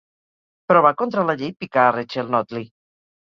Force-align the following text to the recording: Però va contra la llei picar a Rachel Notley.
Però 0.71 0.81
va 0.85 0.91
contra 1.01 1.25
la 1.27 1.35
llei 1.41 1.53
picar 1.65 1.85
a 1.89 1.93
Rachel 1.97 2.33
Notley. 2.37 2.67